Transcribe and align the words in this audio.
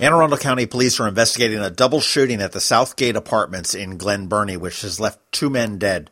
Anne 0.00 0.14
Arundel 0.14 0.38
County 0.38 0.64
Police 0.64 0.98
are 0.98 1.06
investigating 1.06 1.58
a 1.58 1.68
double 1.68 2.00
shooting 2.00 2.40
at 2.40 2.52
the 2.52 2.60
Southgate 2.60 3.16
Apartments 3.16 3.74
in 3.74 3.98
Glen 3.98 4.28
Burnie, 4.28 4.56
which 4.56 4.80
has 4.80 4.98
left 4.98 5.18
two 5.30 5.50
men 5.50 5.76
dead. 5.76 6.08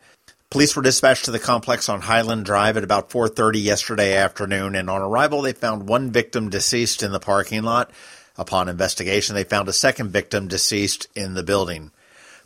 Police 0.50 0.76
were 0.76 0.82
dispatched 0.82 1.24
to 1.24 1.30
the 1.30 1.38
complex 1.38 1.88
on 1.88 2.02
Highland 2.02 2.44
Drive 2.44 2.76
at 2.76 2.84
about 2.84 3.08
4:30 3.08 3.60
yesterday 3.60 4.14
afternoon, 4.14 4.74
and 4.74 4.90
on 4.90 5.00
arrival, 5.00 5.40
they 5.40 5.54
found 5.54 5.88
one 5.88 6.10
victim 6.10 6.50
deceased 6.50 7.02
in 7.02 7.12
the 7.12 7.18
parking 7.18 7.62
lot. 7.62 7.90
Upon 8.36 8.68
investigation, 8.68 9.34
they 9.34 9.44
found 9.44 9.70
a 9.70 9.72
second 9.72 10.10
victim 10.10 10.48
deceased 10.48 11.08
in 11.14 11.32
the 11.32 11.42
building. 11.42 11.90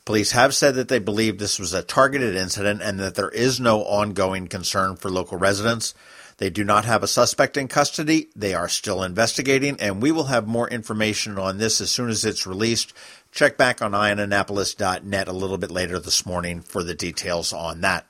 Police 0.05 0.31
have 0.31 0.55
said 0.55 0.77
that 0.77 0.87
they 0.87 1.01
believe 1.01 1.39
this 1.39 1.59
was 1.59 1.73
a 1.73 1.83
targeted 1.83 2.37
incident 2.37 2.83
and 2.83 3.01
that 3.01 3.17
there 3.17 3.31
is 3.31 3.59
no 3.59 3.83
ongoing 3.83 4.47
concern 4.47 4.95
for 4.95 5.11
local 5.11 5.39
residents. 5.39 5.93
They 6.43 6.51
do 6.51 6.65
not 6.65 6.87
have 6.87 7.05
a 7.05 7.07
suspect 7.07 7.57
in 7.57 7.69
custody. 7.69 8.27
They 8.35 8.53
are 8.53 8.69
still 8.69 9.05
investigating, 9.05 9.77
and 9.79 10.03
we 10.03 10.11
will 10.11 10.25
have 10.25 10.49
more 10.49 10.69
information 10.69 11.39
on 11.39 11.59
this 11.59 11.81
as 11.81 11.93
soon 11.93 12.11
as 12.11 12.25
it's 12.25 12.49
released. 12.49 12.93
Check 13.31 13.57
back 13.57 13.81
on 13.81 13.93
eyeonannapolis.net 13.93 15.29
a 15.29 15.33
little 15.33 15.57
bit 15.57 15.71
later 15.71 16.01
this 16.01 16.27
morning 16.27 16.61
for 16.61 16.83
the 16.83 16.97
details 16.97 17.53
on 17.53 17.83
that. 17.83 18.09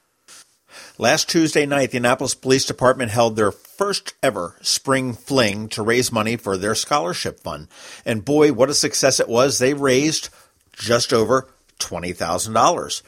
Last 0.97 1.29
Tuesday 1.29 1.67
night, 1.67 1.91
the 1.91 1.99
Annapolis 1.99 2.35
Police 2.35 2.65
Department 2.65 3.11
held 3.11 3.37
their 3.37 3.53
first 3.53 4.15
ever 4.23 4.57
spring 4.63 5.13
fling 5.13 5.69
to 5.69 5.83
raise 5.83 6.11
money 6.11 6.37
for 6.37 6.57
their 6.57 6.75
scholarship 6.75 7.39
fund. 7.41 7.69
And 8.07 8.25
boy, 8.25 8.55
what 8.55 8.71
a 8.71 8.75
success 8.75 9.21
it 9.21 9.29
was. 9.29 9.59
They 9.59 9.75
raised 9.75 10.31
just 10.73 11.13
over 11.13 11.49
$20,000. 11.81 13.03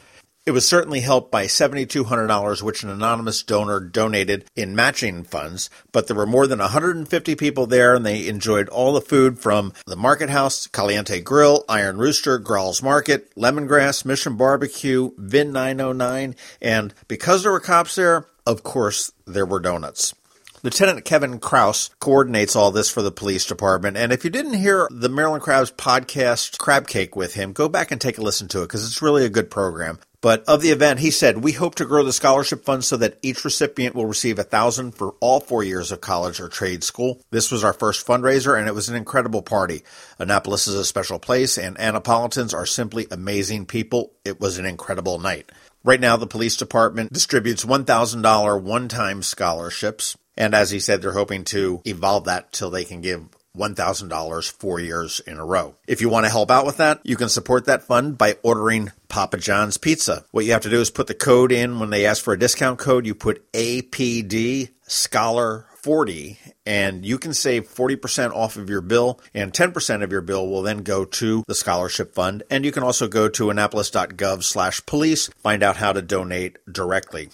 It 0.46 0.50
was 0.50 0.68
certainly 0.68 1.00
helped 1.00 1.30
by 1.30 1.46
$7,200, 1.46 2.60
which 2.60 2.82
an 2.82 2.90
anonymous 2.90 3.42
donor 3.42 3.80
donated 3.80 4.44
in 4.54 4.76
matching 4.76 5.24
funds, 5.24 5.70
but 5.90 6.06
there 6.06 6.16
were 6.16 6.26
more 6.26 6.46
than 6.46 6.58
150 6.58 7.34
people 7.34 7.66
there 7.66 7.94
and 7.94 8.04
they 8.04 8.28
enjoyed 8.28 8.68
all 8.68 8.92
the 8.92 9.00
food 9.00 9.38
from 9.38 9.72
the 9.86 9.96
Market 9.96 10.28
House, 10.28 10.66
Caliente 10.66 11.22
Grill, 11.22 11.64
Iron 11.66 11.96
Rooster, 11.96 12.38
Grauls 12.38 12.82
Market, 12.82 13.34
Lemongrass, 13.36 14.04
Mission 14.04 14.36
Barbecue, 14.36 15.12
Vin 15.16 15.50
909, 15.50 16.36
and 16.60 16.92
because 17.08 17.42
there 17.42 17.52
were 17.52 17.58
cops 17.58 17.94
there, 17.94 18.26
of 18.46 18.62
course, 18.62 19.12
there 19.26 19.46
were 19.46 19.60
donuts. 19.60 20.14
Lieutenant 20.62 21.04
Kevin 21.04 21.38
Kraus 21.38 21.90
coordinates 22.00 22.56
all 22.56 22.70
this 22.70 22.90
for 22.90 23.02
the 23.02 23.12
police 23.12 23.44
department. 23.44 23.98
And 23.98 24.12
if 24.12 24.24
you 24.24 24.30
didn't 24.30 24.54
hear 24.54 24.88
the 24.90 25.10
Maryland 25.10 25.42
Crabs 25.42 25.70
podcast 25.70 26.56
Crab 26.58 26.86
Cake 26.86 27.14
with 27.14 27.34
him, 27.34 27.52
go 27.52 27.68
back 27.68 27.90
and 27.90 28.00
take 28.00 28.16
a 28.16 28.22
listen 28.22 28.48
to 28.48 28.62
it 28.62 28.68
because 28.68 28.86
it's 28.86 29.02
really 29.02 29.26
a 29.26 29.30
good 29.30 29.50
program. 29.50 29.98
But 30.24 30.42
of 30.44 30.62
the 30.62 30.70
event, 30.70 31.00
he 31.00 31.10
said, 31.10 31.44
"We 31.44 31.52
hope 31.52 31.74
to 31.74 31.84
grow 31.84 32.02
the 32.02 32.10
scholarship 32.10 32.64
fund 32.64 32.82
so 32.82 32.96
that 32.96 33.18
each 33.20 33.44
recipient 33.44 33.94
will 33.94 34.06
receive 34.06 34.38
a 34.38 34.42
thousand 34.42 34.92
for 34.92 35.16
all 35.20 35.38
four 35.38 35.62
years 35.62 35.92
of 35.92 36.00
college 36.00 36.40
or 36.40 36.48
trade 36.48 36.82
school. 36.82 37.20
This 37.30 37.50
was 37.50 37.62
our 37.62 37.74
first 37.74 38.06
fundraiser, 38.06 38.58
and 38.58 38.66
it 38.66 38.74
was 38.74 38.88
an 38.88 38.96
incredible 38.96 39.42
party. 39.42 39.84
Annapolis 40.18 40.66
is 40.66 40.76
a 40.76 40.84
special 40.86 41.18
place, 41.18 41.58
and 41.58 41.78
Annapolitans 41.78 42.54
are 42.54 42.64
simply 42.64 43.06
amazing 43.10 43.66
people. 43.66 44.12
It 44.24 44.40
was 44.40 44.56
an 44.56 44.64
incredible 44.64 45.18
night." 45.18 45.52
Right 45.84 46.00
now, 46.00 46.16
the 46.16 46.26
police 46.26 46.56
department 46.56 47.12
distributes 47.12 47.66
$1,000 47.66 48.56
one 48.56 48.88
time 48.88 49.22
scholarships. 49.22 50.16
And 50.38 50.54
as 50.54 50.70
he 50.70 50.80
said, 50.80 51.02
they're 51.02 51.12
hoping 51.12 51.44
to 51.44 51.82
evolve 51.84 52.24
that 52.24 52.50
till 52.50 52.70
they 52.70 52.84
can 52.84 53.02
give 53.02 53.24
$1,000 53.56 54.52
four 54.52 54.80
years 54.80 55.20
in 55.20 55.38
a 55.38 55.44
row. 55.44 55.74
If 55.86 56.00
you 56.00 56.08
want 56.08 56.26
to 56.26 56.30
help 56.30 56.50
out 56.50 56.66
with 56.66 56.78
that, 56.78 57.00
you 57.04 57.16
can 57.16 57.28
support 57.28 57.66
that 57.66 57.84
fund 57.84 58.18
by 58.18 58.36
ordering 58.42 58.92
Papa 59.08 59.38
John's 59.38 59.78
Pizza. 59.78 60.24
What 60.30 60.44
you 60.44 60.52
have 60.52 60.62
to 60.62 60.70
do 60.70 60.80
is 60.80 60.90
put 60.90 61.06
the 61.06 61.14
code 61.14 61.52
in 61.52 61.78
when 61.78 61.90
they 61.90 62.06
ask 62.06 62.22
for 62.22 62.32
a 62.32 62.38
discount 62.38 62.78
code. 62.78 63.06
You 63.06 63.14
put 63.14 63.50
APD 63.52 64.70
Scholar 64.86 65.66
40 65.84 66.38
and 66.64 67.04
you 67.04 67.18
can 67.18 67.34
save 67.34 67.68
40% 67.68 68.32
off 68.32 68.56
of 68.56 68.70
your 68.70 68.80
bill 68.80 69.20
and 69.34 69.52
10% 69.52 70.02
of 70.02 70.10
your 70.10 70.22
bill 70.22 70.48
will 70.48 70.62
then 70.62 70.78
go 70.78 71.04
to 71.04 71.44
the 71.46 71.54
scholarship 71.54 72.14
fund 72.14 72.42
and 72.50 72.64
you 72.64 72.72
can 72.72 72.82
also 72.82 73.06
go 73.06 73.28
to 73.28 73.50
annapolis.gov 73.50 74.42
slash 74.42 74.84
police 74.86 75.28
find 75.42 75.62
out 75.62 75.76
how 75.76 75.92
to 75.92 76.00
donate 76.00 76.56
directly 76.72 77.28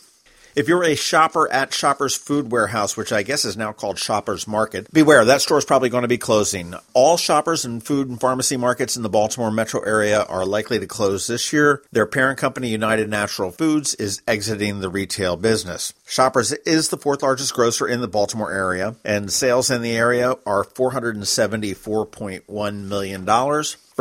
if 0.54 0.68
you're 0.68 0.84
a 0.84 0.94
shopper 0.94 1.50
at 1.50 1.72
Shoppers 1.72 2.14
Food 2.14 2.52
Warehouse, 2.52 2.96
which 2.96 3.12
I 3.12 3.22
guess 3.22 3.44
is 3.44 3.56
now 3.56 3.72
called 3.72 3.98
Shoppers 3.98 4.46
Market, 4.46 4.92
beware, 4.92 5.24
that 5.24 5.42
store 5.42 5.58
is 5.58 5.64
probably 5.64 5.88
going 5.88 6.02
to 6.02 6.08
be 6.08 6.18
closing. 6.18 6.74
All 6.92 7.16
shoppers 7.16 7.64
and 7.64 7.82
food 7.82 8.08
and 8.08 8.20
pharmacy 8.20 8.56
markets 8.56 8.96
in 8.96 9.02
the 9.02 9.08
Baltimore 9.08 9.50
metro 9.50 9.80
area 9.82 10.22
are 10.22 10.44
likely 10.44 10.78
to 10.78 10.86
close 10.86 11.26
this 11.26 11.52
year. 11.52 11.82
Their 11.92 12.06
parent 12.06 12.38
company, 12.38 12.68
United 12.68 13.08
Natural 13.08 13.50
Foods, 13.50 13.94
is 13.94 14.22
exiting 14.26 14.80
the 14.80 14.88
retail 14.88 15.36
business. 15.36 15.92
Shoppers 16.06 16.52
is 16.52 16.88
the 16.88 16.96
fourth 16.96 17.22
largest 17.22 17.54
grocer 17.54 17.86
in 17.86 18.00
the 18.00 18.08
Baltimore 18.08 18.52
area, 18.52 18.96
and 19.04 19.32
sales 19.32 19.70
in 19.70 19.82
the 19.82 19.96
area 19.96 20.34
are 20.44 20.64
$474.1 20.64 22.84
million. 22.84 23.24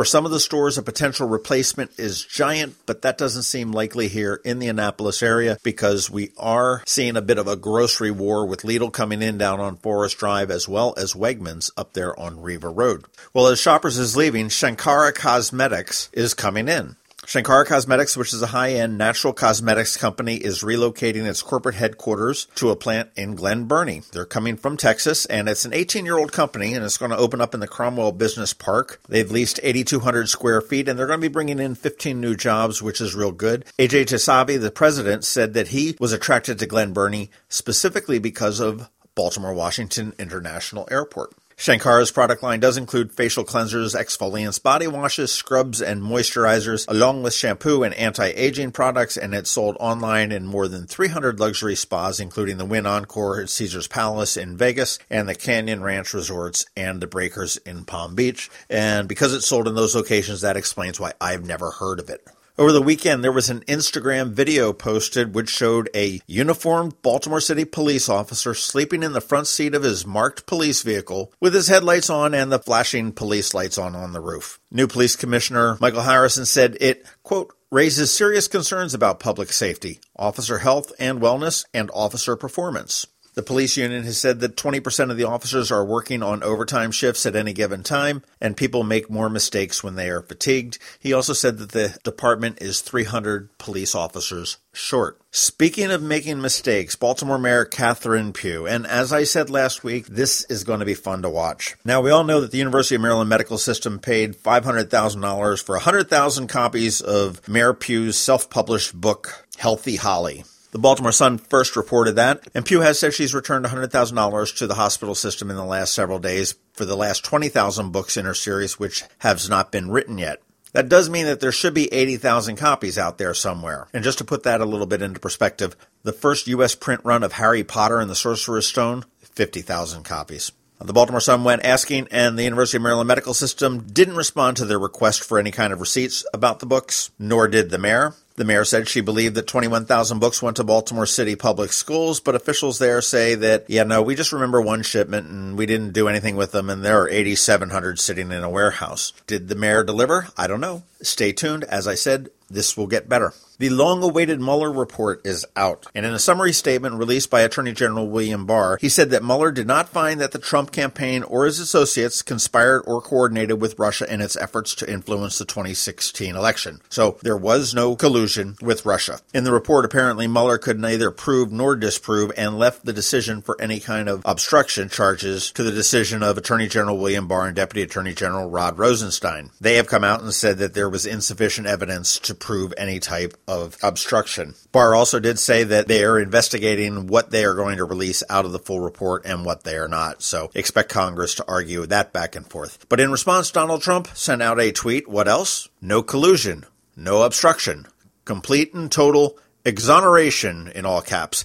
For 0.00 0.06
some 0.06 0.24
of 0.24 0.30
the 0.30 0.40
stores, 0.40 0.78
a 0.78 0.82
potential 0.82 1.28
replacement 1.28 1.90
is 1.98 2.24
giant, 2.24 2.74
but 2.86 3.02
that 3.02 3.18
doesn't 3.18 3.42
seem 3.42 3.70
likely 3.70 4.08
here 4.08 4.40
in 4.46 4.58
the 4.58 4.68
Annapolis 4.68 5.22
area 5.22 5.58
because 5.62 6.08
we 6.08 6.32
are 6.38 6.82
seeing 6.86 7.18
a 7.18 7.20
bit 7.20 7.36
of 7.36 7.46
a 7.46 7.54
grocery 7.54 8.10
war 8.10 8.46
with 8.46 8.62
Lidl 8.62 8.90
coming 8.90 9.20
in 9.20 9.36
down 9.36 9.60
on 9.60 9.76
Forest 9.76 10.16
Drive 10.16 10.50
as 10.50 10.66
well 10.66 10.94
as 10.96 11.12
Wegmans 11.12 11.70
up 11.76 11.92
there 11.92 12.18
on 12.18 12.40
Riva 12.40 12.70
Road. 12.70 13.04
Well, 13.34 13.48
as 13.48 13.60
Shoppers 13.60 13.98
is 13.98 14.16
leaving, 14.16 14.48
Shankara 14.48 15.14
Cosmetics 15.14 16.08
is 16.14 16.32
coming 16.32 16.66
in. 16.66 16.96
Shankara 17.30 17.64
Cosmetics, 17.64 18.16
which 18.16 18.34
is 18.34 18.42
a 18.42 18.48
high-end 18.48 18.98
natural 18.98 19.32
cosmetics 19.32 19.96
company, 19.96 20.34
is 20.34 20.64
relocating 20.64 21.26
its 21.28 21.42
corporate 21.42 21.76
headquarters 21.76 22.48
to 22.56 22.70
a 22.70 22.76
plant 22.76 23.10
in 23.14 23.36
Glen 23.36 23.66
Burnie. 23.66 24.02
They're 24.10 24.24
coming 24.24 24.56
from 24.56 24.76
Texas, 24.76 25.26
and 25.26 25.48
it's 25.48 25.64
an 25.64 25.70
18-year-old 25.70 26.32
company, 26.32 26.74
and 26.74 26.84
it's 26.84 26.98
going 26.98 27.12
to 27.12 27.16
open 27.16 27.40
up 27.40 27.54
in 27.54 27.60
the 27.60 27.68
Cromwell 27.68 28.10
Business 28.10 28.52
Park. 28.52 29.00
They've 29.08 29.30
leased 29.30 29.60
8,200 29.62 30.28
square 30.28 30.60
feet, 30.60 30.88
and 30.88 30.98
they're 30.98 31.06
going 31.06 31.20
to 31.20 31.28
be 31.28 31.32
bringing 31.32 31.60
in 31.60 31.76
15 31.76 32.20
new 32.20 32.34
jobs, 32.34 32.82
which 32.82 33.00
is 33.00 33.14
real 33.14 33.30
good. 33.30 33.64
AJ 33.78 34.06
Tesavi, 34.06 34.60
the 34.60 34.72
president, 34.72 35.24
said 35.24 35.54
that 35.54 35.68
he 35.68 35.96
was 36.00 36.12
attracted 36.12 36.58
to 36.58 36.66
Glen 36.66 36.92
Burnie 36.92 37.30
specifically 37.48 38.18
because 38.18 38.58
of 38.58 38.90
Baltimore 39.14 39.54
Washington 39.54 40.14
International 40.18 40.88
Airport. 40.90 41.32
Shankara's 41.60 42.10
product 42.10 42.42
line 42.42 42.58
does 42.58 42.78
include 42.78 43.12
facial 43.12 43.44
cleansers, 43.44 43.94
exfoliants, 43.94 44.62
body 44.62 44.86
washes, 44.86 45.30
scrubs, 45.30 45.82
and 45.82 46.00
moisturizers, 46.00 46.86
along 46.88 47.22
with 47.22 47.34
shampoo 47.34 47.82
and 47.82 47.92
anti-aging 47.96 48.72
products, 48.72 49.18
and 49.18 49.34
it's 49.34 49.50
sold 49.50 49.76
online 49.78 50.32
in 50.32 50.46
more 50.46 50.68
than 50.68 50.86
300 50.86 51.38
luxury 51.38 51.76
spas, 51.76 52.18
including 52.18 52.56
the 52.56 52.64
Wynn 52.64 52.86
Encore 52.86 53.42
at 53.42 53.50
Caesars 53.50 53.88
Palace 53.88 54.38
in 54.38 54.56
Vegas 54.56 54.98
and 55.10 55.28
the 55.28 55.34
Canyon 55.34 55.82
Ranch 55.82 56.14
Resorts 56.14 56.64
and 56.78 57.02
the 57.02 57.06
Breakers 57.06 57.58
in 57.58 57.84
Palm 57.84 58.14
Beach. 58.14 58.48
And 58.70 59.06
because 59.06 59.34
it's 59.34 59.46
sold 59.46 59.68
in 59.68 59.74
those 59.74 59.94
locations, 59.94 60.40
that 60.40 60.56
explains 60.56 60.98
why 60.98 61.12
I've 61.20 61.44
never 61.44 61.72
heard 61.72 62.00
of 62.00 62.08
it. 62.08 62.26
Over 62.60 62.72
the 62.72 62.82
weekend, 62.82 63.24
there 63.24 63.32
was 63.32 63.48
an 63.48 63.60
Instagram 63.60 64.32
video 64.32 64.74
posted 64.74 65.34
which 65.34 65.48
showed 65.48 65.88
a 65.94 66.20
uniformed 66.26 67.00
Baltimore 67.00 67.40
City 67.40 67.64
police 67.64 68.06
officer 68.06 68.52
sleeping 68.52 69.02
in 69.02 69.14
the 69.14 69.22
front 69.22 69.46
seat 69.46 69.74
of 69.74 69.82
his 69.82 70.04
marked 70.04 70.44
police 70.44 70.82
vehicle 70.82 71.32
with 71.40 71.54
his 71.54 71.68
headlights 71.68 72.10
on 72.10 72.34
and 72.34 72.52
the 72.52 72.58
flashing 72.58 73.12
police 73.12 73.54
lights 73.54 73.78
on 73.78 73.96
on 73.96 74.12
the 74.12 74.20
roof. 74.20 74.60
New 74.70 74.86
police 74.86 75.16
commissioner 75.16 75.78
Michael 75.80 76.02
Harrison 76.02 76.44
said 76.44 76.76
it, 76.82 77.06
quote, 77.22 77.54
raises 77.70 78.12
serious 78.12 78.46
concerns 78.46 78.92
about 78.92 79.20
public 79.20 79.54
safety, 79.54 79.98
officer 80.14 80.58
health 80.58 80.92
and 80.98 81.18
wellness, 81.18 81.64
and 81.72 81.90
officer 81.94 82.36
performance. 82.36 83.06
The 83.34 83.42
police 83.42 83.76
union 83.76 84.02
has 84.04 84.18
said 84.18 84.40
that 84.40 84.56
20% 84.56 85.10
of 85.10 85.16
the 85.16 85.24
officers 85.24 85.70
are 85.70 85.84
working 85.84 86.22
on 86.22 86.42
overtime 86.42 86.90
shifts 86.90 87.24
at 87.26 87.36
any 87.36 87.52
given 87.52 87.82
time, 87.82 88.22
and 88.40 88.56
people 88.56 88.82
make 88.82 89.08
more 89.08 89.28
mistakes 89.28 89.84
when 89.84 89.94
they 89.94 90.10
are 90.10 90.22
fatigued. 90.22 90.78
He 90.98 91.12
also 91.12 91.32
said 91.32 91.58
that 91.58 91.70
the 91.70 91.96
department 92.02 92.58
is 92.60 92.80
300 92.80 93.56
police 93.58 93.94
officers 93.94 94.58
short. 94.72 95.20
Speaking 95.30 95.92
of 95.92 96.02
making 96.02 96.40
mistakes, 96.40 96.96
Baltimore 96.96 97.38
Mayor 97.38 97.64
Catherine 97.64 98.32
Pugh, 98.32 98.66
and 98.66 98.84
as 98.84 99.12
I 99.12 99.22
said 99.22 99.48
last 99.48 99.84
week, 99.84 100.06
this 100.06 100.44
is 100.46 100.64
going 100.64 100.80
to 100.80 100.86
be 100.86 100.94
fun 100.94 101.22
to 101.22 101.30
watch. 101.30 101.76
Now, 101.84 102.00
we 102.00 102.10
all 102.10 102.24
know 102.24 102.40
that 102.40 102.50
the 102.50 102.58
University 102.58 102.96
of 102.96 103.00
Maryland 103.00 103.30
Medical 103.30 103.58
System 103.58 104.00
paid 104.00 104.36
$500,000 104.36 105.62
for 105.62 105.76
100,000 105.76 106.48
copies 106.48 107.00
of 107.00 107.46
Mayor 107.48 107.74
Pugh's 107.74 108.16
self 108.16 108.50
published 108.50 109.00
book, 109.00 109.46
Healthy 109.56 109.96
Holly. 109.96 110.44
The 110.72 110.78
Baltimore 110.78 111.10
Sun 111.10 111.38
first 111.38 111.74
reported 111.74 112.14
that, 112.14 112.46
and 112.54 112.64
Pugh 112.64 112.80
has 112.80 112.98
said 112.98 113.12
she's 113.12 113.34
returned 113.34 113.64
$100,000 113.64 114.56
to 114.56 114.66
the 114.68 114.74
hospital 114.74 115.16
system 115.16 115.50
in 115.50 115.56
the 115.56 115.64
last 115.64 115.92
several 115.92 116.20
days 116.20 116.54
for 116.74 116.84
the 116.84 116.96
last 116.96 117.24
20,000 117.24 117.90
books 117.90 118.16
in 118.16 118.24
her 118.24 118.34
series, 118.34 118.78
which 118.78 119.02
has 119.18 119.48
not 119.48 119.72
been 119.72 119.90
written 119.90 120.16
yet. 120.16 120.40
That 120.72 120.88
does 120.88 121.10
mean 121.10 121.26
that 121.26 121.40
there 121.40 121.50
should 121.50 121.74
be 121.74 121.92
80,000 121.92 122.54
copies 122.54 122.96
out 122.96 123.18
there 123.18 123.34
somewhere. 123.34 123.88
And 123.92 124.04
just 124.04 124.18
to 124.18 124.24
put 124.24 124.44
that 124.44 124.60
a 124.60 124.64
little 124.64 124.86
bit 124.86 125.02
into 125.02 125.18
perspective, 125.18 125.74
the 126.04 126.12
first 126.12 126.46
U.S. 126.46 126.76
print 126.76 127.00
run 127.02 127.24
of 127.24 127.32
Harry 127.32 127.64
Potter 127.64 127.98
and 127.98 128.08
the 128.08 128.14
Sorcerer's 128.14 128.68
Stone, 128.68 129.04
50,000 129.18 130.04
copies. 130.04 130.52
The 130.82 130.92
Baltimore 130.94 131.20
Sun 131.20 131.44
went 131.44 131.64
asking, 131.64 132.08
and 132.10 132.38
the 132.38 132.44
University 132.44 132.78
of 132.78 132.82
Maryland 132.82 133.08
Medical 133.08 133.34
System 133.34 133.82
didn't 133.92 134.16
respond 134.16 134.56
to 134.56 134.64
their 134.64 134.78
request 134.78 135.22
for 135.24 135.38
any 135.38 135.50
kind 135.50 135.74
of 135.74 135.80
receipts 135.80 136.24
about 136.32 136.60
the 136.60 136.66
books, 136.66 137.10
nor 137.18 137.48
did 137.48 137.68
the 137.68 137.76
mayor. 137.76 138.14
The 138.40 138.46
mayor 138.46 138.64
said 138.64 138.88
she 138.88 139.02
believed 139.02 139.34
that 139.34 139.46
21,000 139.46 140.18
books 140.18 140.40
went 140.40 140.56
to 140.56 140.64
Baltimore 140.64 141.04
City 141.04 141.36
public 141.36 141.74
schools, 141.74 142.20
but 142.20 142.34
officials 142.34 142.78
there 142.78 143.02
say 143.02 143.34
that, 143.34 143.68
yeah, 143.68 143.82
no, 143.82 144.00
we 144.00 144.14
just 144.14 144.32
remember 144.32 144.62
one 144.62 144.82
shipment 144.82 145.28
and 145.28 145.58
we 145.58 145.66
didn't 145.66 145.92
do 145.92 146.08
anything 146.08 146.36
with 146.36 146.50
them, 146.50 146.70
and 146.70 146.82
there 146.82 147.02
are 147.02 147.08
8,700 147.10 148.00
sitting 148.00 148.32
in 148.32 148.42
a 148.42 148.48
warehouse. 148.48 149.12
Did 149.26 149.48
the 149.48 149.56
mayor 149.56 149.84
deliver? 149.84 150.28
I 150.38 150.46
don't 150.46 150.62
know. 150.62 150.84
Stay 151.02 151.32
tuned. 151.32 151.64
As 151.64 151.86
I 151.86 151.94
said, 151.96 152.30
this 152.48 152.78
will 152.78 152.86
get 152.86 153.10
better. 153.10 153.34
The 153.60 153.68
long 153.68 154.02
awaited 154.02 154.40
Mueller 154.40 154.72
report 154.72 155.20
is 155.26 155.44
out, 155.54 155.86
and 155.94 156.06
in 156.06 156.14
a 156.14 156.18
summary 156.18 156.54
statement 156.54 156.94
released 156.94 157.28
by 157.28 157.42
Attorney 157.42 157.74
General 157.74 158.08
William 158.08 158.46
Barr, 158.46 158.78
he 158.80 158.88
said 158.88 159.10
that 159.10 159.22
Mueller 159.22 159.52
did 159.52 159.66
not 159.66 159.90
find 159.90 160.18
that 160.18 160.32
the 160.32 160.38
Trump 160.38 160.72
campaign 160.72 161.22
or 161.22 161.44
his 161.44 161.60
associates 161.60 162.22
conspired 162.22 162.80
or 162.86 163.02
coordinated 163.02 163.60
with 163.60 163.78
Russia 163.78 164.10
in 164.10 164.22
its 164.22 164.34
efforts 164.34 164.74
to 164.76 164.90
influence 164.90 165.36
the 165.36 165.44
2016 165.44 166.34
election. 166.34 166.80
So 166.88 167.18
there 167.20 167.36
was 167.36 167.74
no 167.74 167.96
collusion 167.96 168.56
with 168.62 168.86
Russia. 168.86 169.20
In 169.34 169.44
the 169.44 169.52
report, 169.52 169.84
apparently 169.84 170.26
Mueller 170.26 170.56
could 170.56 170.80
neither 170.80 171.10
prove 171.10 171.52
nor 171.52 171.76
disprove 171.76 172.32
and 172.38 172.58
left 172.58 172.86
the 172.86 172.94
decision 172.94 173.42
for 173.42 173.60
any 173.60 173.78
kind 173.78 174.08
of 174.08 174.22
obstruction 174.24 174.88
charges 174.88 175.52
to 175.52 175.62
the 175.62 175.70
decision 175.70 176.22
of 176.22 176.38
Attorney 176.38 176.66
General 176.66 176.96
William 176.96 177.28
Barr 177.28 177.48
and 177.48 177.56
Deputy 177.56 177.82
Attorney 177.82 178.14
General 178.14 178.48
Rod 178.48 178.78
Rosenstein. 178.78 179.50
They 179.60 179.74
have 179.74 179.86
come 179.86 180.02
out 180.02 180.22
and 180.22 180.32
said 180.32 180.56
that 180.56 180.72
there 180.72 180.88
was 180.88 181.04
insufficient 181.04 181.66
evidence 181.66 182.18
to 182.20 182.34
prove 182.34 182.72
any 182.78 182.98
type 182.98 183.36
of 183.50 183.76
obstruction. 183.82 184.54
Barr 184.70 184.94
also 184.94 185.18
did 185.18 185.36
say 185.36 185.64
that 185.64 185.88
they 185.88 186.04
are 186.04 186.20
investigating 186.20 187.08
what 187.08 187.32
they 187.32 187.44
are 187.44 187.54
going 187.54 187.78
to 187.78 187.84
release 187.84 188.22
out 188.30 188.44
of 188.44 188.52
the 188.52 188.60
full 188.60 188.78
report 188.78 189.24
and 189.24 189.44
what 189.44 189.64
they 189.64 189.76
are 189.76 189.88
not. 189.88 190.22
So 190.22 190.52
expect 190.54 190.88
Congress 190.88 191.34
to 191.34 191.44
argue 191.48 191.84
that 191.86 192.12
back 192.12 192.36
and 192.36 192.46
forth. 192.46 192.88
But 192.88 193.00
in 193.00 193.10
response, 193.10 193.50
Donald 193.50 193.82
Trump 193.82 194.06
sent 194.14 194.40
out 194.40 194.60
a 194.60 194.70
tweet. 194.70 195.08
What 195.08 195.26
else? 195.26 195.68
No 195.82 196.00
collusion, 196.00 196.64
no 196.94 197.22
obstruction, 197.22 197.88
complete 198.24 198.72
and 198.72 198.90
total 198.90 199.36
exoneration 199.64 200.70
in 200.72 200.86
all 200.86 201.02
caps. 201.02 201.44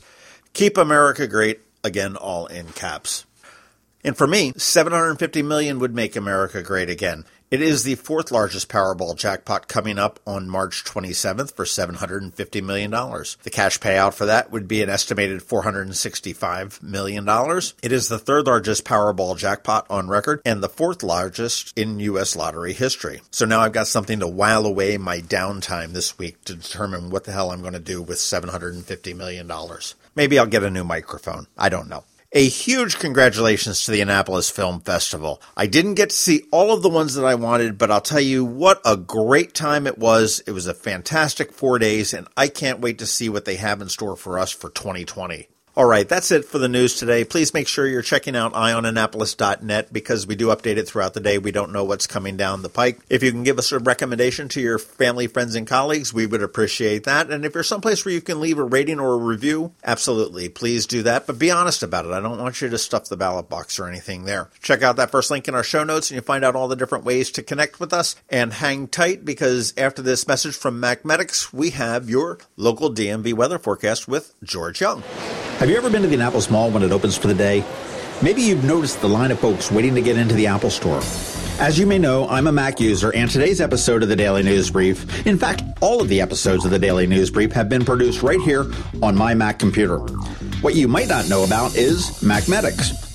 Keep 0.53 0.77
America 0.77 1.25
great, 1.25 1.61
again, 1.83 2.15
all 2.15 2.45
in 2.45 2.67
caps. 2.67 3.25
And 4.05 4.15
for 4.15 4.27
me, 4.27 4.53
750 4.55 5.41
million 5.41 5.79
would 5.79 5.95
make 5.95 6.15
America 6.15 6.61
great 6.61 6.91
again. 6.91 7.25
It 7.49 7.59
is 7.59 7.83
the 7.83 7.95
fourth 7.95 8.31
largest 8.31 8.69
Powerball 8.69 9.17
jackpot 9.17 9.67
coming 9.67 9.97
up 9.97 10.19
on 10.27 10.47
March 10.47 10.83
27th 10.83 11.55
for 11.55 11.65
$750 11.65 12.63
million. 12.63 12.91
The 12.91 13.49
cash 13.51 13.79
payout 13.79 14.13
for 14.13 14.27
that 14.27 14.51
would 14.51 14.67
be 14.67 14.83
an 14.83 14.91
estimated 14.91 15.41
$465 15.41 16.83
million. 16.83 17.27
It 17.81 17.91
is 17.91 18.07
the 18.07 18.19
third 18.19 18.45
largest 18.45 18.85
Powerball 18.85 19.39
jackpot 19.39 19.87
on 19.89 20.07
record 20.07 20.39
and 20.45 20.61
the 20.61 20.69
fourth 20.69 21.01
largest 21.01 21.73
in 21.75 21.99
U.S. 21.99 22.35
lottery 22.35 22.73
history. 22.73 23.21
So 23.31 23.45
now 23.45 23.61
I've 23.61 23.73
got 23.73 23.87
something 23.87 24.19
to 24.19 24.27
while 24.27 24.67
away 24.67 24.97
my 24.97 25.19
downtime 25.19 25.93
this 25.93 26.19
week 26.19 26.43
to 26.45 26.53
determine 26.53 27.09
what 27.09 27.23
the 27.23 27.31
hell 27.31 27.49
I'm 27.49 27.61
going 27.61 27.73
to 27.73 27.79
do 27.79 28.03
with 28.03 28.19
$750 28.19 29.15
million. 29.15 29.51
Maybe 30.13 30.37
I'll 30.37 30.45
get 30.45 30.63
a 30.63 30.69
new 30.69 30.83
microphone. 30.83 31.47
I 31.57 31.69
don't 31.69 31.89
know. 31.89 32.03
A 32.37 32.49
huge 32.49 32.99
congratulations 32.99 33.85
to 33.85 33.91
the 33.91 34.01
Annapolis 34.01 34.49
Film 34.49 34.81
Festival. 34.81 35.41
I 35.55 35.67
didn't 35.67 35.93
get 35.93 36.09
to 36.09 36.15
see 36.17 36.43
all 36.51 36.73
of 36.73 36.81
the 36.81 36.89
ones 36.89 37.13
that 37.13 37.23
I 37.23 37.33
wanted, 37.33 37.77
but 37.77 37.89
I'll 37.89 38.01
tell 38.01 38.19
you 38.19 38.43
what 38.43 38.81
a 38.83 38.97
great 38.97 39.53
time 39.53 39.87
it 39.87 39.97
was. 39.97 40.41
It 40.45 40.51
was 40.51 40.67
a 40.67 40.73
fantastic 40.73 41.53
four 41.53 41.79
days, 41.79 42.13
and 42.13 42.27
I 42.35 42.49
can't 42.49 42.81
wait 42.81 42.99
to 42.99 43.05
see 43.05 43.29
what 43.29 43.45
they 43.45 43.55
have 43.55 43.79
in 43.79 43.87
store 43.87 44.17
for 44.17 44.37
us 44.37 44.51
for 44.51 44.69
2020. 44.69 45.47
All 45.77 45.83
right, 45.85 46.07
that's 46.07 46.31
it 46.31 46.45
for 46.45 46.57
the 46.57 46.69
news 46.69 46.95
today. 46.95 47.25
Please 47.25 47.53
make 47.53 47.67
sure 47.67 47.85
you're 47.85 48.01
checking 48.01 48.33
out 48.33 48.53
eyeonannapolis.net 48.53 49.91
because 49.91 50.25
we 50.25 50.37
do 50.37 50.47
update 50.47 50.77
it 50.77 50.87
throughout 50.87 51.13
the 51.13 51.19
day. 51.19 51.37
We 51.37 51.51
don't 51.51 51.73
know 51.73 51.83
what's 51.83 52.07
coming 52.07 52.37
down 52.37 52.61
the 52.61 52.69
pike. 52.69 53.01
If 53.09 53.21
you 53.23 53.31
can 53.33 53.43
give 53.43 53.59
us 53.59 53.73
a 53.73 53.79
recommendation 53.79 54.47
to 54.49 54.61
your 54.61 54.79
family, 54.79 55.27
friends, 55.27 55.53
and 55.53 55.67
colleagues, 55.67 56.13
we 56.13 56.27
would 56.27 56.41
appreciate 56.41 57.03
that. 57.03 57.29
And 57.29 57.43
if 57.43 57.53
you're 57.53 57.61
someplace 57.61 58.05
where 58.05 58.13
you 58.13 58.21
can 58.21 58.39
leave 58.39 58.57
a 58.57 58.63
rating 58.63 59.01
or 59.01 59.15
a 59.15 59.17
review, 59.17 59.73
absolutely, 59.83 60.47
please 60.47 60.85
do 60.85 61.03
that. 61.03 61.27
But 61.27 61.39
be 61.39 61.51
honest 61.51 61.83
about 61.83 62.05
it. 62.05 62.11
I 62.11 62.21
don't 62.21 62.39
want 62.39 62.61
you 62.61 62.69
to 62.69 62.77
stuff 62.77 63.09
the 63.09 63.17
ballot 63.17 63.49
box 63.49 63.77
or 63.77 63.89
anything 63.89 64.23
there. 64.23 64.49
Check 64.61 64.81
out 64.81 64.95
that 64.95 65.11
first 65.11 65.29
link 65.29 65.49
in 65.49 65.55
our 65.55 65.63
show 65.63 65.83
notes 65.83 66.09
and 66.09 66.15
you'll 66.15 66.23
find 66.23 66.45
out 66.45 66.55
all 66.55 66.69
the 66.69 66.77
different 66.77 67.03
ways 67.03 67.31
to 67.31 67.43
connect 67.43 67.81
with 67.81 67.91
us. 67.91 68.15
And 68.29 68.53
hang 68.53 68.87
tight 68.87 69.25
because 69.25 69.73
after 69.75 70.01
this 70.01 70.25
message 70.25 70.55
from 70.55 70.81
MacMedics, 70.81 71.51
we 71.51 71.71
have 71.71 72.09
your 72.09 72.37
local 72.55 72.93
DMV 72.93 73.33
weather 73.33 73.59
forecast 73.59 74.07
with 74.07 74.35
George 74.41 74.79
Young. 74.79 75.03
Have 75.59 75.69
you 75.69 75.77
ever 75.77 75.89
been 75.89 76.01
to 76.01 76.07
the 76.09 76.15
Annapolis 76.15 76.51
Mall 76.51 76.69
when 76.69 76.83
it 76.83 76.91
opens 76.91 77.17
for 77.17 77.27
the 77.27 77.33
day? 77.33 77.63
Maybe 78.21 78.41
you've 78.41 78.65
noticed 78.65 78.99
the 78.99 79.07
line 79.07 79.31
of 79.31 79.39
folks 79.39 79.71
waiting 79.71 79.95
to 79.95 80.01
get 80.01 80.17
into 80.17 80.35
the 80.35 80.47
Apple 80.47 80.69
Store. 80.69 80.99
As 81.59 81.79
you 81.79 81.87
may 81.87 81.97
know, 81.97 82.27
I'm 82.27 82.47
a 82.47 82.51
Mac 82.51 82.81
user, 82.81 83.13
and 83.13 83.31
today's 83.31 83.61
episode 83.61 84.03
of 84.03 84.09
the 84.09 84.17
Daily 84.17 84.43
News 84.43 84.69
Brief, 84.69 85.25
in 85.25 85.37
fact, 85.37 85.63
all 85.79 86.01
of 86.01 86.09
the 86.09 86.19
episodes 86.19 86.65
of 86.65 86.71
the 86.71 86.79
Daily 86.79 87.07
News 87.07 87.31
Brief 87.31 87.53
have 87.53 87.69
been 87.69 87.85
produced 87.85 88.21
right 88.21 88.39
here 88.41 88.65
on 89.01 89.15
my 89.15 89.33
Mac 89.33 89.57
computer. 89.57 89.99
What 90.59 90.75
you 90.75 90.89
might 90.89 91.07
not 91.07 91.29
know 91.29 91.45
about 91.45 91.75
is 91.75 92.09
MacMedics. 92.21 93.14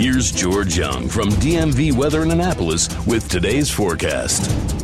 Here's 0.00 0.32
George 0.32 0.78
Young 0.78 1.10
from 1.10 1.28
DMV 1.28 1.92
Weather 1.92 2.22
in 2.22 2.30
Annapolis 2.30 2.88
with 3.04 3.28
today's 3.28 3.68
forecast. 3.68 4.79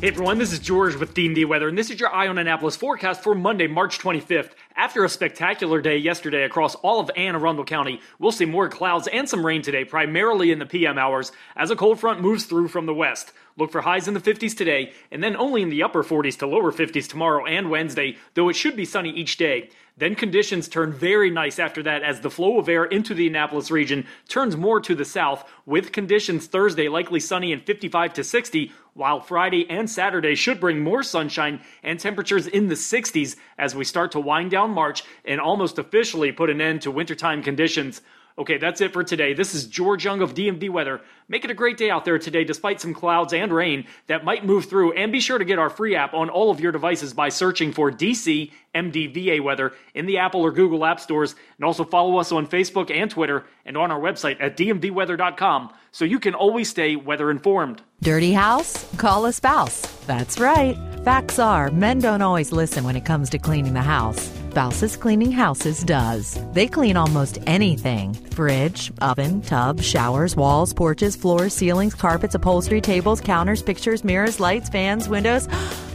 Hey 0.00 0.06
everyone, 0.06 0.38
this 0.38 0.52
is 0.52 0.60
George 0.60 0.94
with 0.94 1.12
DMV 1.12 1.44
Weather, 1.46 1.68
and 1.68 1.76
this 1.76 1.90
is 1.90 1.98
your 1.98 2.14
Eye 2.14 2.28
on 2.28 2.38
Annapolis 2.38 2.76
forecast 2.76 3.20
for 3.20 3.34
Monday, 3.34 3.66
March 3.66 3.98
25th. 3.98 4.52
After 4.76 5.02
a 5.02 5.08
spectacular 5.08 5.80
day 5.80 5.96
yesterday 5.96 6.44
across 6.44 6.76
all 6.76 7.00
of 7.00 7.10
Anne 7.16 7.34
Arundel 7.34 7.64
County, 7.64 8.00
we'll 8.20 8.30
see 8.30 8.44
more 8.44 8.68
clouds 8.68 9.08
and 9.08 9.28
some 9.28 9.44
rain 9.44 9.60
today, 9.60 9.84
primarily 9.84 10.52
in 10.52 10.60
the 10.60 10.66
PM 10.66 10.98
hours, 10.98 11.32
as 11.56 11.72
a 11.72 11.76
cold 11.76 11.98
front 11.98 12.20
moves 12.20 12.44
through 12.44 12.68
from 12.68 12.86
the 12.86 12.94
west. 12.94 13.32
Look 13.56 13.72
for 13.72 13.80
highs 13.80 14.06
in 14.06 14.14
the 14.14 14.20
50s 14.20 14.56
today, 14.56 14.92
and 15.10 15.20
then 15.20 15.34
only 15.34 15.62
in 15.62 15.68
the 15.68 15.82
upper 15.82 16.04
40s 16.04 16.38
to 16.38 16.46
lower 16.46 16.70
50s 16.70 17.08
tomorrow 17.08 17.44
and 17.44 17.68
Wednesday, 17.68 18.18
though 18.34 18.48
it 18.48 18.54
should 18.54 18.76
be 18.76 18.84
sunny 18.84 19.10
each 19.10 19.36
day. 19.36 19.68
Then 19.96 20.14
conditions 20.14 20.68
turn 20.68 20.92
very 20.92 21.28
nice 21.28 21.58
after 21.58 21.82
that 21.82 22.04
as 22.04 22.20
the 22.20 22.30
flow 22.30 22.60
of 22.60 22.68
air 22.68 22.84
into 22.84 23.14
the 23.14 23.26
Annapolis 23.26 23.68
region 23.72 24.06
turns 24.28 24.56
more 24.56 24.80
to 24.82 24.94
the 24.94 25.04
south, 25.04 25.44
with 25.66 25.90
conditions 25.90 26.46
Thursday 26.46 26.88
likely 26.88 27.18
sunny 27.18 27.52
and 27.52 27.60
55 27.60 28.12
to 28.12 28.22
60, 28.22 28.70
while 28.98 29.20
Friday 29.20 29.64
and 29.70 29.88
Saturday 29.88 30.34
should 30.34 30.58
bring 30.58 30.80
more 30.80 31.04
sunshine 31.04 31.60
and 31.84 32.00
temperatures 32.00 32.48
in 32.48 32.66
the 32.66 32.74
60s 32.74 33.36
as 33.56 33.72
we 33.72 33.84
start 33.84 34.10
to 34.10 34.18
wind 34.18 34.50
down 34.50 34.72
March 34.72 35.04
and 35.24 35.40
almost 35.40 35.78
officially 35.78 36.32
put 36.32 36.50
an 36.50 36.60
end 36.60 36.82
to 36.82 36.90
wintertime 36.90 37.40
conditions. 37.40 38.02
Okay, 38.38 38.56
that's 38.56 38.80
it 38.80 38.92
for 38.92 39.02
today. 39.02 39.34
This 39.34 39.52
is 39.52 39.66
George 39.66 40.04
Young 40.04 40.22
of 40.22 40.32
DMV 40.32 40.70
Weather. 40.70 41.00
Make 41.26 41.44
it 41.44 41.50
a 41.50 41.54
great 41.54 41.76
day 41.76 41.90
out 41.90 42.04
there 42.04 42.20
today, 42.20 42.44
despite 42.44 42.80
some 42.80 42.94
clouds 42.94 43.32
and 43.32 43.52
rain 43.52 43.84
that 44.06 44.24
might 44.24 44.46
move 44.46 44.66
through. 44.66 44.92
And 44.92 45.10
be 45.10 45.18
sure 45.18 45.38
to 45.38 45.44
get 45.44 45.58
our 45.58 45.68
free 45.68 45.96
app 45.96 46.14
on 46.14 46.30
all 46.30 46.52
of 46.52 46.60
your 46.60 46.70
devices 46.70 47.12
by 47.12 47.30
searching 47.30 47.72
for 47.72 47.90
DC 47.90 48.52
MDVA 48.76 49.42
Weather 49.42 49.72
in 49.92 50.06
the 50.06 50.18
Apple 50.18 50.42
or 50.42 50.52
Google 50.52 50.84
App 50.84 51.00
Stores. 51.00 51.34
And 51.56 51.64
also 51.64 51.84
follow 51.84 52.18
us 52.18 52.30
on 52.30 52.46
Facebook 52.46 52.92
and 52.94 53.10
Twitter 53.10 53.44
and 53.64 53.76
on 53.76 53.90
our 53.90 53.98
website 53.98 54.36
at 54.38 54.56
dmvweather.com 54.56 55.72
so 55.90 56.04
you 56.04 56.20
can 56.20 56.34
always 56.34 56.68
stay 56.68 56.94
weather 56.94 57.32
informed. 57.32 57.82
Dirty 58.02 58.32
house? 58.32 58.86
Call 58.98 59.26
a 59.26 59.32
spouse. 59.32 59.80
That's 60.06 60.38
right. 60.38 60.76
Facts 61.04 61.40
are, 61.40 61.72
men 61.72 61.98
don't 61.98 62.22
always 62.22 62.52
listen 62.52 62.84
when 62.84 62.94
it 62.94 63.04
comes 63.04 63.30
to 63.30 63.38
cleaning 63.38 63.74
the 63.74 63.82
house. 63.82 64.30
Spouses 64.58 64.96
Cleaning 64.96 65.30
Houses 65.30 65.84
does. 65.84 66.36
They 66.52 66.66
clean 66.66 66.96
almost 66.96 67.38
anything 67.46 68.14
fridge, 68.14 68.90
oven, 69.00 69.40
tub, 69.42 69.80
showers, 69.80 70.34
walls, 70.34 70.74
porches, 70.74 71.14
floors, 71.14 71.54
ceilings, 71.54 71.94
carpets, 71.94 72.34
upholstery, 72.34 72.80
tables, 72.80 73.20
counters, 73.20 73.62
pictures, 73.62 74.02
mirrors, 74.02 74.40
lights, 74.40 74.68
fans, 74.68 75.08
windows. 75.08 75.46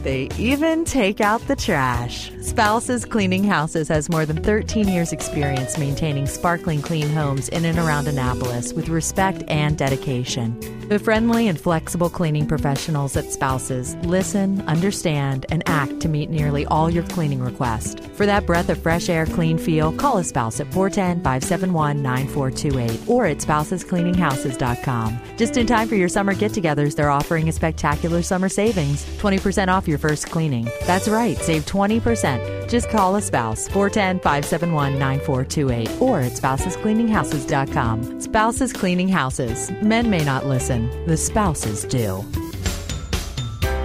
They 0.02 0.30
even 0.38 0.86
take 0.86 1.20
out 1.20 1.46
the 1.46 1.56
trash. 1.56 2.30
Spouses 2.40 3.04
Cleaning 3.04 3.44
Houses 3.44 3.88
has 3.88 4.08
more 4.08 4.24
than 4.24 4.42
13 4.42 4.88
years' 4.88 5.12
experience 5.12 5.76
maintaining 5.76 6.26
sparkling 6.26 6.80
clean 6.80 7.10
homes 7.10 7.50
in 7.50 7.66
and 7.66 7.78
around 7.78 8.08
Annapolis 8.08 8.72
with 8.72 8.88
respect 8.88 9.42
and 9.46 9.76
dedication. 9.76 10.58
The 10.88 10.98
friendly 10.98 11.48
and 11.48 11.58
flexible 11.58 12.10
cleaning 12.10 12.46
professionals 12.46 13.16
at 13.16 13.32
Spouses 13.32 13.96
listen, 14.04 14.60
understand, 14.68 15.46
and 15.48 15.62
act 15.66 16.00
to 16.00 16.10
meet 16.10 16.28
nearly 16.28 16.66
all 16.66 16.90
your 16.90 17.04
cleaning 17.04 17.40
requests. 17.40 18.06
For 18.14 18.26
that 18.26 18.44
breath 18.44 18.68
of 18.68 18.82
fresh 18.82 19.08
air, 19.08 19.24
clean 19.24 19.56
feel, 19.56 19.92
call 19.92 20.18
a 20.18 20.24
spouse 20.24 20.60
at 20.60 20.70
410 20.74 21.22
571 21.22 22.02
9428 22.02 23.08
or 23.08 23.24
at 23.24 23.38
spousescleaninghouses.com. 23.38 25.20
Just 25.38 25.56
in 25.56 25.66
time 25.66 25.88
for 25.88 25.94
your 25.94 26.10
summer 26.10 26.34
get 26.34 26.52
togethers, 26.52 26.94
they're 26.94 27.10
offering 27.10 27.48
a 27.48 27.52
spectacular 27.52 28.20
summer 28.20 28.50
savings 28.50 29.06
20% 29.20 29.68
off 29.68 29.88
your 29.88 29.98
first 29.98 30.30
cleaning. 30.30 30.68
That's 30.86 31.08
right, 31.08 31.38
save 31.38 31.64
20%. 31.64 32.68
Just 32.68 32.90
call 32.90 33.16
a 33.16 33.22
spouse 33.22 33.68
410 33.68 34.20
571 34.20 34.98
9428 34.98 36.00
or 36.02 36.20
at 36.20 36.32
spousescleaninghouses.com. 36.32 38.20
Spouses 38.20 38.72
Cleaning 38.72 39.08
Houses. 39.08 39.70
Men 39.82 40.10
may 40.10 40.24
not 40.24 40.46
listen, 40.46 40.73
the 41.06 41.16
spouses 41.16 41.84
do. 41.84 42.24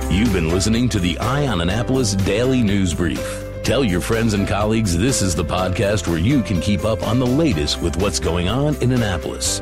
You've 0.10 0.34
been 0.34 0.50
listening 0.50 0.90
to 0.90 1.00
the 1.00 1.18
Eye 1.20 1.48
on 1.48 1.62
Annapolis 1.62 2.16
Daily 2.16 2.62
News 2.64 2.94
Brief. 2.94 3.46
Tell 3.64 3.84
your 3.84 4.02
friends 4.02 4.34
and 4.34 4.48
colleagues 4.48 4.98
this 4.98 5.22
is 5.22 5.36
the 5.36 5.46
podcast 5.46 6.08
where 6.08 6.18
you 6.18 6.42
can 6.42 6.60
keep 6.60 6.84
up 6.84 7.04
on 7.04 7.20
the 7.20 7.28
latest 7.28 7.82
with 7.82 7.96
what's 7.98 8.20
going 8.20 8.50
on 8.50 8.76
in 8.78 8.92
Annapolis. 8.92 9.60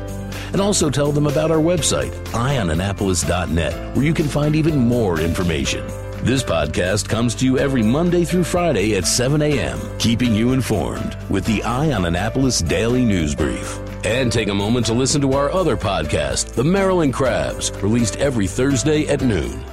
And 0.52 0.60
also 0.60 0.88
tell 0.88 1.12
them 1.12 1.26
about 1.26 1.50
our 1.50 1.58
website, 1.58 2.12
eyeonannapolis.net, 2.28 3.94
where 3.94 4.04
you 4.04 4.14
can 4.14 4.26
find 4.26 4.56
even 4.56 4.78
more 4.78 5.20
information. 5.20 5.86
This 6.24 6.42
podcast 6.42 7.08
comes 7.08 7.34
to 7.36 7.44
you 7.44 7.58
every 7.58 7.82
Monday 7.82 8.24
through 8.24 8.44
Friday 8.44 8.96
at 8.96 9.06
7 9.06 9.42
a.m., 9.42 9.78
keeping 9.98 10.34
you 10.34 10.52
informed 10.52 11.16
with 11.28 11.44
the 11.44 11.62
Eye 11.62 11.92
on 11.92 12.06
Annapolis 12.06 12.60
Daily 12.60 13.04
News 13.04 13.34
Brief. 13.34 13.78
And 14.04 14.30
take 14.32 14.48
a 14.48 14.54
moment 14.54 14.86
to 14.86 14.94
listen 14.94 15.20
to 15.22 15.32
our 15.32 15.50
other 15.50 15.76
podcast, 15.76 16.54
The 16.54 16.64
Maryland 16.64 17.14
Crabs, 17.14 17.72
released 17.82 18.16
every 18.16 18.46
Thursday 18.46 19.06
at 19.08 19.22
noon. 19.22 19.64